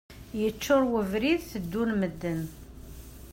[0.41, 2.41] Yeččur webrid, teddun medden.